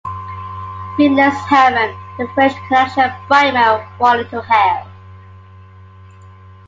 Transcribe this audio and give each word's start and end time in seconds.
"Free" 0.95 1.09
lends 1.09 1.37
"Harem" 1.45 1.95
the 2.17 2.27
French 2.33 2.55
connection 2.67 3.11
Brightman 3.27 3.87
wanted 3.99 4.25
it 4.25 4.29
to 4.31 4.41
have. 4.41 4.87